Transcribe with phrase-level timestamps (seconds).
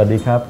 [0.00, 0.40] วัสดีครับ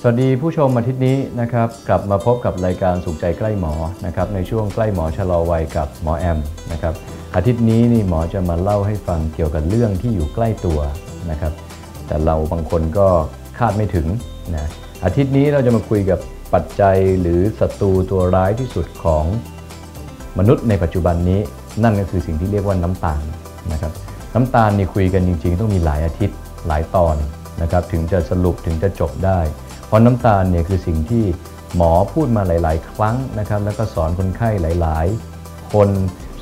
[0.00, 3.72] สวัสดีผู้ชมอาทิตย์นี้นะครับกลับมาพบกับรายการสุขใจใกล้หมอ
[4.06, 6.38] นะครับในช่วงใกล้หมอชะลอวัยกับหมอแอม
[6.72, 6.94] นะครับ
[7.34, 10.80] อาทิตย์นี้นี่หมอจะมาเล่าให้ฟังเกี่ยวกับเรื่องที่อยู่ใกล้ตัว
[11.30, 11.52] นะครับ
[12.06, 13.08] แต่เราบางคนก็
[13.58, 14.06] คาดไม่ถึง
[14.54, 14.68] นะ
[15.04, 16.18] อาทิตย์นี้เราจะมาคุยกับ
[16.54, 19.24] ปัจจัยหรือศัตรูตัวร้ายที่สุดของ
[20.38, 21.40] มนุษย์ในปัจจุบันนี้
[21.84, 23.22] นั่นก็คือสิ่งที่เรียกว่าน้ำตาล
[23.72, 23.92] นะครับ
[24.34, 26.36] น้ำตาลนี่คุยกันจริง ๆ ต้องมีหลายอาทิตย์
[26.68, 27.16] หลายตอน
[27.62, 29.40] นะครับถึงจะสรุปถึงจะจบได้
[29.86, 31.24] เพราะน้ำตาลเนี่ยคือสิ่งที่
[31.76, 35.06] หมอพูดมาหลาย ๆ ครั้งนะครับแล้วก็สอนคนไข้หลาย
[35.40, 35.88] ๆ คน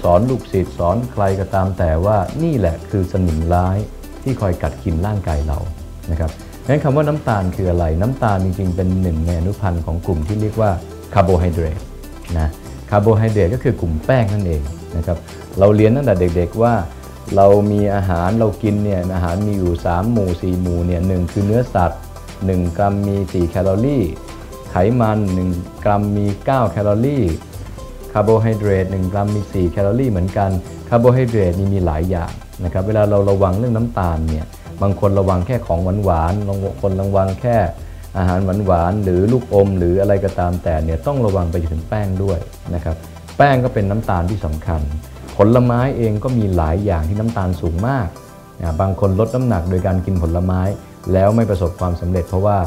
[0.03, 3.77] สอนลูกศิษย์สอนใครก็ตามแต่ว่านี่แหละคือสนิมร้าย
[4.23, 5.59] ที่คอยกัดกินร่างกายเรา
[6.11, 6.31] นะครับ
[6.69, 10.71] งั้นคำว่าน้ำตาลคืออะไร น้ำตาลจริง ๆ เป็นหนึ่งในอนุพันธ์ของกลุ่มที่เรียกว่า
[11.15, 11.81] คาร์โบไฮเดรต
[12.39, 12.49] นะ
[12.91, 14.63] คาร์โบไฮเดรตก็คือกลุ่มแป้งนั่นเอง
[14.97, 15.19] นะครับ
[15.59, 16.75] เราเรียนตั้งแต่เด็ก ๆ ว่า
[17.35, 22.01] เรามีอาหารเรากินเนี่ยอาหารมีอยู่ 3 หมู่ 4 หมู่เนี่ยหคือเนื้อสัตว์
[22.39, 24.05] 1 กรัมมี 4 แคลอรี่
[24.71, 25.19] ไขมัน
[25.53, 27.25] 1 กรัมมี 9 แคลอรี่
[28.13, 30.51] คาร์โบไฮเดรต1กรัมมี 4 แคลอรี่เหมือนกัน
[30.89, 32.33] คาร์โบไฮเดรตนี่มีหลายอย่าง
[32.65, 34.47] นะครับเวลาเราระวังเรื่องน้ำตาลเนี่ย
[34.83, 37.57] บางคนระวังแค่ของหวานหวานบางคนระวังแค่
[38.19, 42.39] อาหารหวานหวานหรือลูกอม หรืออะไรก็ตามแต่เนี่ยต้องระวังไปถึงแป้งด้วย
[42.75, 42.97] นะครับ
[43.37, 44.81] แป้งก็เป็นน้ำตาลที่สำคัญ
[45.37, 48.09] ผลไม้เองก็มีหลายอย่างที่น้ำตาลสูงมาก
[48.61, 50.61] นะบางคนลดน้ำหนักโดยการกินผลไม้
[51.13, 52.59] แล้วไม่ประสบความสำเร็จเพราะว่า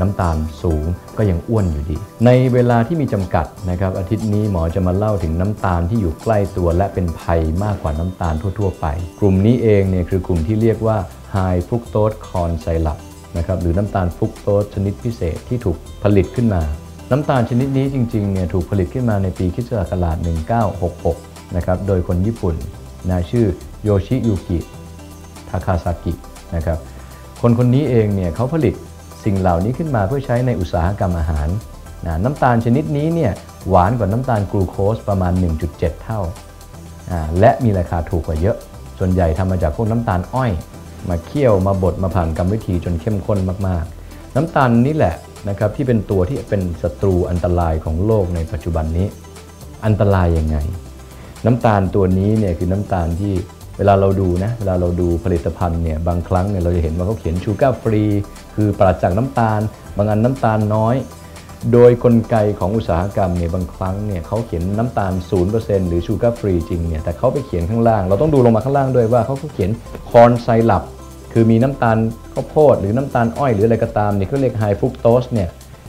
[0.00, 0.84] น้ำตาลสูง
[1.18, 8.86] ก็ยังอ้วนอยู่ดี ในเวลาที่มีจำกัดนะครับอาทิตย์นี้หมอจะมาเล่าถึงน้ำตาลที่อยู่ใกล้ตัวและเป็นภัยมากกว่าน้ำตาลทั่ว ๆ ไป
[9.20, 10.96] กลุ่มนี้เองเนี่ยคือกลุ่มที่เรียกว่า
[11.34, 12.98] High Fructose Corn Syrup
[13.36, 16.62] นะครับหรือน้ำตาลฟรุกโตสชนิดพิเศษที่ถูกผลิตขึ้นมา
[17.10, 20.16] น้ำตาลชนิดนี้จริงๆเนี่ยถูกผลิตขึ้นมาในปีคิศักราช
[20.78, 22.54] 1966 นะครับโดยคนญี่ปุ่น
[23.10, 23.46] นะชื่อ
[23.82, 24.58] โยชิยุกิ
[25.48, 26.12] ทาคาซากิ
[26.54, 26.78] นะครับ
[27.42, 28.74] คนคนนี้เองเนี่ยเขาผลิต
[29.24, 31.48] สิ่งเหล่านี้ขึ้นมาเพื่อใช้ในอุตสาหกรรมอาหาร
[32.06, 33.32] นะน้ำตาลชนิดนี้เนี่ย
[33.68, 35.32] หวานกว่าน้ำตาลกลูโคสประมาณ
[35.68, 36.20] 1.7 เท่า
[37.40, 38.56] และมีราคาถูกกว่าเยอะ
[38.98, 40.50] ส่วนใหญ่ทำมาจากพวกน้ำตาลอ้อย
[41.08, 45.14] มาเคี่ยวมาบดมาผ่านกรรมวิธีจนเข้มข้นมากๆ น้ำตาลนี่แหละ
[45.48, 49.06] นะครับที่เป็นตัวที่เป็นศัตรูอันตรายของโลกในปัจจุบันนี้
[49.86, 50.56] อันตรายยังไง
[51.46, 53.32] น้ำตาลตัวนี้เนี่ยคือน้ำตาลที่
[53.78, 58.04] เวลาเราดูนะเวลาเราดูผลิตภัณฑ์เนี่ยบางครั้งเนี่ยเราจะเห็นว่าเขาเขียนชูการ์ฟรี
[58.56, 59.60] คือปราศจากน้ำตาล
[59.96, 60.96] บางอันน้ำตาลน้อย
[61.72, 65.12] โดยกลไกของอุตสาหกรรมเนี่ยบางครั้งเนี่ยเขาเขียนน้ำตาล
[65.50, 69.70] 0%หรือ sugar free จริงเนี่ยแต่เขาไปเขียนข้างล่าง เราต้องดูลงมาข้างล่างด้วยว่าเขาเขียน
[70.10, 70.82] corn syrup
[71.32, 71.96] คือมีน้ำตาล
[72.34, 75.48] ข้าวโพดหรือน้ำตาลอ้อยหรืออะไรก็ตามเนี่ยเขาเรียก high fructose เนี่ย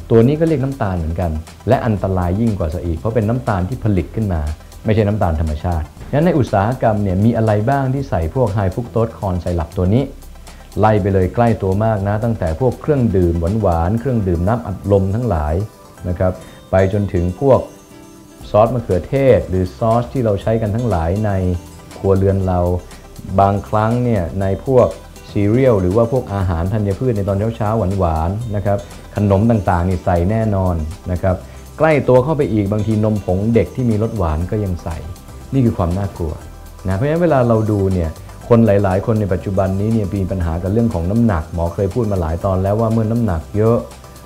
[0.09, 1.31] ตัวนี้ก็เรียกน้ำตาลเหมือนกัน
[1.67, 4.41] และอันตรายยิ่งกว่าซะอีก เพราะเป็นน้ำตาลที่ผลิตขึ้นมา
[4.85, 10.03] ไม่ใช่น้ำตาลธรรมชาติงั้นในอุตสาหกรรมเนี่ยมีอะไรบ้างที่ใส่พวก high fructose corn syrup ตัวนี้
[10.79, 15.55] ไล่ไปเลยใกล้ตัวมากนะ ตั้งแต่พวกเครื่องดื่มหวานๆเครื่องดื่มน้ำอัดลมทั้งหลาย
[16.09, 16.33] นะครับ
[16.71, 17.59] ไปจนถึงพวก
[18.49, 21.31] ซอสมะเขือเทศ หรือซอสที่เราใช้กันทั้งหลายใน
[21.97, 22.59] ครัวเรือนเรา
[23.39, 24.87] บางครั้งเนี่ยในพวก
[25.31, 28.77] ซีเรียลหรือว่าพวกอาหารธัญพืชในตอนเช้าๆหวานๆนะครับ
[29.15, 30.75] ขนมต่างๆนี่ใส่แน่นอน
[31.11, 31.35] นะครับ
[31.79, 34.97] ใกล้ตัวเข้าไปอีกบางทีนมผงเด็กที่มีรสหวานก็ยังใส่
[35.53, 36.33] นี่คือความน่ากลัว
[36.87, 38.09] นะเพราะฉะนั้นเวลาเราดูเนี่ย
[38.47, 43.77] คนหลาย ๆ คนในปัจจุบันนี้เนี่ยมีปัญหากับเรื่องของน้ำหนักหมอเคยพูดมาหลายตอนแล้วว่าเมื่อน้ำหนักเยอะ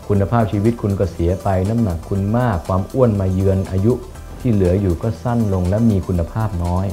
[0.08, 3.94] คุณภาพชีวิตคุณก็เสียไป น้ำหนักคุณมาก ความอ้วนมาเยือนอายุ
[4.40, 6.86] ที่เหลืออยู่ก็สั้นลงและมีคุณภาพน้อย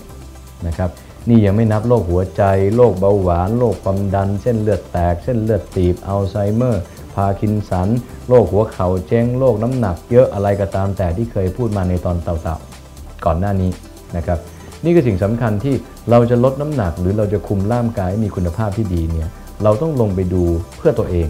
[0.67, 0.91] นะครับ
[1.29, 2.43] นี่ยังไม่นับโรคหัวใจ
[2.77, 6.83] โรคเบาหวานโรคความดัน เส้นเลือดแตก เส้นเลือดตีบอัลไซเมอร์
[7.15, 7.89] พาร์กินสัน
[8.29, 13.71] โรคหัวเข่าเจ๊งโรคน้ำหนักเยอะอะไรก็ตามแต่ที่เคยพูดมาในตอนเก่าๆ ก่อนหน้านี้
[14.17, 14.39] นะครับ
[14.85, 15.75] นี่คือสิ่งสำคัญที่
[16.11, 19.29] เราจะลดน้ำหนัก หรือเราจะคุมร่างกายให้มีคุณภาพที่ดีเนี่ย
[19.63, 20.45] เราต้องลงไปดู
[20.77, 21.29] เพื่อตัวเอง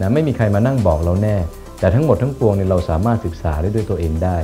[0.00, 1.36] นะไม่มีใครมานั่งบอกเราแน่
[1.80, 4.38] แต่ทั้งหมดทั้งปวงเนี่ยเราสามารถศึกษาได้ด้วยตัวเองได้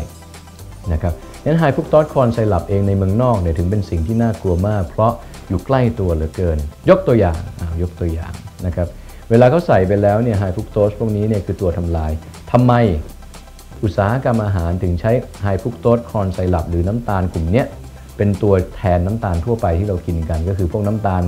[0.92, 5.12] นะครับนั้น high fructose corn syrup เองในเมืองนอกเนี่ยถึงเป็นสิ่งที่น่ากลัวมาก เพราะ
[5.48, 6.58] อยู่ใกล้ตัวเหลือเกิน
[6.90, 7.38] ยกตัวอย่าง
[7.82, 8.32] ยกตัวอย่าง
[8.66, 8.88] นะครับ
[9.32, 12.12] เวลาเขาใส่ไปแล้วเนี่ย high fructose พวกนี้เนี่ยคือตัวทำลาย
[12.52, 12.72] ทำไม
[13.82, 15.10] อุตสาหกรรมอาหารถึงใช้
[15.42, 17.64] high fructose corn syrup หรือน้ำตาลกลุ่มนี้
[18.16, 21.22] เป็นตัวแทนน้ำตาลทั่วไปที่เรากินกัน ก็คือพวกน้ำตาล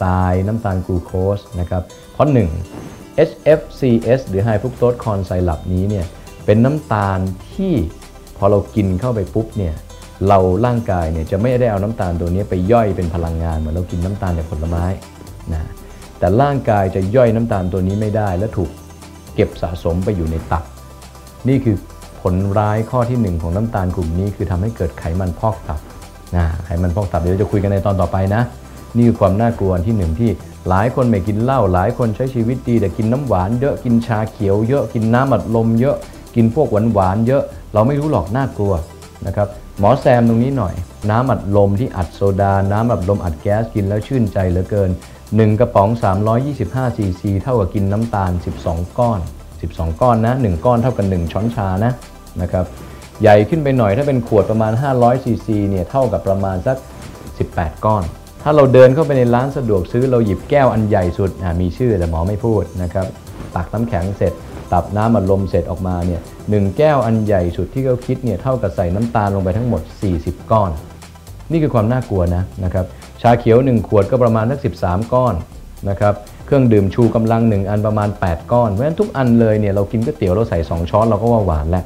[0.00, 1.82] ทรายน้ำตาลกลูโคสนะครับ
[2.12, 2.28] เพราะ
[2.74, 6.06] 1 HFCS หรือ High Fructose Corn Syrup นี้เนี่ย
[6.44, 7.18] เป็นน้ำตาล
[7.54, 7.72] ที่
[8.36, 9.74] พอเรากินเข้าไปปุ๊บเนี่ย
[10.28, 14.84] เราร่างกายเนี่ยจะไม่ได้เอาน้ำตาลตัวนี้ไปย่อยเป็นพลังงานเหมือนเรากินน้ำตาลจากผลไม้
[15.54, 15.70] นะ
[16.18, 18.70] แต่ร่างกายจะย่อยน้ำตาลตัวนี้ไม่ได้ และถูก
[19.34, 20.64] เก็บสะสมไปอยู่ในตับ
[21.48, 21.76] นี่คือ
[22.20, 25.80] ผลร้ายข้อที่1ของน้ำตาลกลุ่มนี้ คือทำให้เกิดไขมันพอกตับ
[26.36, 28.42] นะไขมันพอกตับเดี๋ยวจะคุยกันในตอนต่อไปนะ
[28.96, 30.30] นี่คือความน่ากลัวที่หนึ่งที่
[30.68, 35.96] หลายคนไม่กินเหล้าหลายคนใช้ชีวิตดีแต่กินน้ำหวานเยอะกินชาเขียวเยอะกินน้ำอัดลมเยอะ
[36.36, 37.42] กินพวกหวานหวานๆเยอะ
[37.72, 38.74] เราไม่รู้หรอกน่ากลัว
[39.26, 39.48] นะครับ
[39.78, 40.74] หมอแซมตรงนี้หน่อย
[41.10, 44.90] น้ำอัดลมที่อัดโซดา น้ำอัดลมอัดแก๊สกินแล้วชื่นใจเหลือเกิน
[45.34, 45.88] 1 กระป๋อง
[46.44, 48.32] 325 ซีซี เท่ากับกินน้ำตาล
[48.64, 49.20] 12 ก้อน
[49.60, 51.92] 12 ก้อนนะ 1 ก้อนเท่ากับ 1 ช้อนชานะ
[52.42, 52.64] นะครับ
[53.22, 56.76] ใหญ่ขึ้นไปหน่อยถ้าเป็นขวดประมาณ 500 ซีซีเนี่ยเท่ากับประมาณสัก
[57.32, 58.02] 18 ก้อน
[58.42, 63.06] ถ้าเราเดินเข้าไปในร้านสะดวกซื้อเราหยิบแก้วอันใหญ่สุดอะมีชื่อแต่หมอไม่พูดนะครับ
[63.56, 64.32] ตักน้ำแข็งเสร็จ
[64.72, 66.20] ตับน้ำอัดลมเสร็จออกมาเนี่ย
[66.50, 69.82] หนึ่งแก้วอันใหญ่สุดที่เขาคิดเนี่ยเท่ากับใส่น้ำตาลลงไปทั้งหมด
[70.16, 70.70] 40 ก้อน
[71.50, 72.86] นี่คือความน่ากลัวนะนะครับ
[73.22, 75.34] ชาเขียว 1 ขวดก็ประมาณสัก13 ก้อน
[75.88, 76.14] นะครับ
[76.46, 81.84] เครื่องดื่มชูกำลัง 1 อันประมาณ 8 ก้อน เพราะฉะนั้นทุกอันเลยเนี่ยเรากินก๋วยเตี๋ยวเราใส่ 2 ช้อนเราก็ว่าหวานแล้ว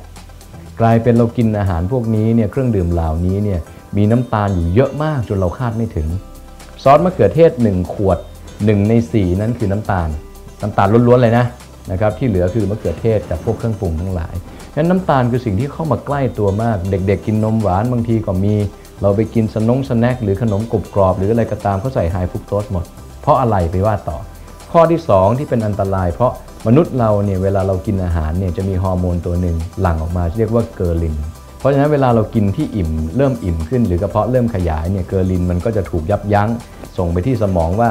[0.80, 3.60] กลายเป็นเรากินอาหารพวกนี้เนี่ยเครื่องดื่มเหล่านี้เนี่ย
[3.96, 6.08] มีน้ำตาลอยู่เยอะมากจนเราคาดไม่ถึง
[6.82, 8.18] ซอสมะเขือเทศ 1 ขวด
[8.52, 10.08] 1 ใน 4 นั้นคือน้ำตาล
[10.62, 11.46] น้ำตาลล้วนๆเลยนะ
[11.90, 14.34] นะครับที่เหลือคือมะเขือเทศกับพวกเครื่องปรุงทั้งหลาย
[14.72, 18.54] ฉะนั้นน้ำตาลคือสิ่งที่เข้ามาใกล้ตัวมาก เด็ก ๆ กินนมหวานบางทีก็มี
[19.02, 22.84] เราไปกินสนงสแน็คหรือขนมกรบกรอบ หรืออะไรก็ตามเขาใส่ไฮฟุกโตสหมด
[23.22, 24.18] เพราะอะไรไปว่าต่อ
[24.72, 26.32] ข้อที่ 2 ที่เป็นอันตราย เพราะ
[26.66, 31.16] มนุษย์เราเนี่ยเวลาเรากินอาหารเนี่ยจะมีฮอร์โมนตัวหนึ่งหลั่งออกมาเรียกว่า ghrelin
[31.58, 36.48] เพราะฉะนั้นเวลาเรากินที่อิ่มเริ่มอิ่มขึ้น หรือกระเพาะเริ่มขยายเนี่ย ghrelin มันก็จะถูกยับยั้ง
[36.98, 37.88] ส่งไปที่สมองว่า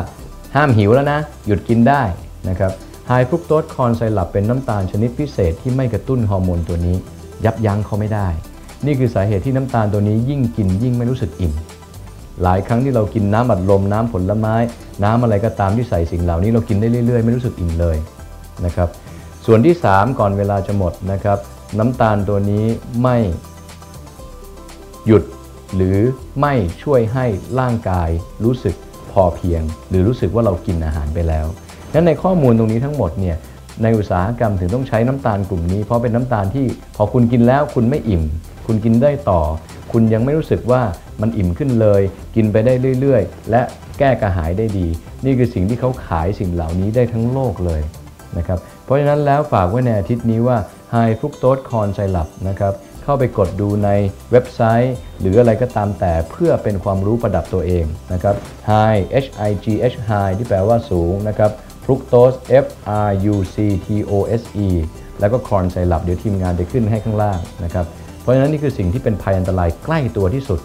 [0.56, 2.02] ห้ามหิวแล้วนะ หยุดกินได้
[2.50, 2.72] นะครับ
[3.08, 6.96] high fructose corn syrup เป็นน้ำตาลชนิดพิเศษที่ไม่กระตุ้นฮอร์โมนตัวนี้
[7.46, 8.28] ยับยั้งเขาไม่ได้
[8.86, 11.54] นี่คือสาเหตุที่น้ำตาลตัวนี้ยิ่งกินยิ่งไม่รู้สึกอิ่ม
[12.44, 14.56] หลายครั้งที่เรากินน้ำอัดลมน้ำผลไม้
[15.04, 17.98] น้ำอะไรก็ตามที่ใส่สิ่งเหล่านี้เรากินได้เรื่อยๆ ไม่รู้สึกอิ่มเลย
[18.66, 18.90] นะครับ
[19.46, 21.38] ส่วนที่ 3 ก่อนเวลาจะหมดนะครับ
[21.80, 22.66] น้ำตาลตัวนี้
[23.02, 23.18] ไม่
[25.08, 25.24] หยุด
[25.76, 25.98] หรือ
[26.42, 26.54] ไม่
[26.84, 27.26] ช่วยให้
[27.60, 28.10] ร่างกาย
[28.44, 28.76] รู้สึก
[29.12, 31.46] พอเพียง หรือรู้สึกว่าเรากินอาหารไปแล้ว
[31.94, 33.38] นั้นในข้อมูลตรงนี้ทั้งหมดเนี่ย
[33.84, 36.66] ในอุตสาหกรรมถึงต้องใช้น้ำตาลกลุ่มนี้ เพราะเป็นน้ำตาลที่
[36.96, 38.24] พอคุณกินแล้วคุณไม่อิ่ม
[38.72, 39.42] คุณกินได้ต่อ
[39.92, 40.82] คุณยังไม่รู้สึกว่า
[41.22, 42.02] มันอิ่มขึ้นเลย
[42.36, 43.62] กินไปได้เรื่อยๆ และ
[44.00, 44.88] แก้กระหายได้ดี
[45.26, 47.82] นี่คือสิ่งที่เขาขายสิ่งเหล่านี้ได้ทั้งโลกเลย
[48.38, 50.58] นะครับเพราะฉะนั้นแล้วฝากไว้ในอาทิตย์นี้ว่า
[50.94, 52.74] High Fructose Corn Syrup นะครับ
[53.04, 53.90] เข้าไปกดดูใน
[54.32, 58.36] เว็บไซต์ หรืออะไรก็ตามแต่เพื่อเป็นความรู้ประดับตัวเองนะครับ
[58.70, 61.52] High H I G H High ที่แปลว่าสูงนะครับ
[61.86, 62.66] Fructose F
[63.08, 63.56] R U C
[63.86, 64.70] T O S E
[65.20, 67.86] แล้วก็ Corn Syrup เดี๋ยวทีมงานจะขึ้นให้ข้างล่างนะครับ
[68.30, 70.60] ราะฉะนั้นนี่คือสิ่งที่เป็นภัยอันตรายใกล้ตัวที่สุด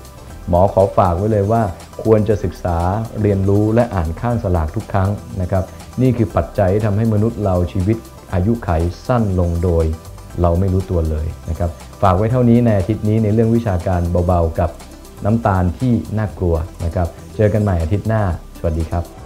[0.49, 1.63] หมอขอฝากไว้เลยว่า
[2.03, 2.79] ควรจะศึกษา
[3.23, 5.65] เรียนรู้และอ่านข้างสลากทุกครั้งนะครับ
[6.03, 7.97] นี่คือปัจจัยที่ทำให้มนุษย์เราชีวิต
[8.35, 8.71] อายุไข
[9.07, 9.85] สั้นลงโดย
[10.41, 11.71] เราไม่รู้ตัวเลยนะครับ
[12.03, 14.71] ฝากไว้เท่านี้ในอาทิตย์นี้ในเรื่องวิชาการเบาๆกับ
[15.25, 18.23] น้ำตาลที่น่ากลัวนะครับ เจอกันใหม่อาทิตย์หน้า
[18.59, 19.24] สวัสดีครับ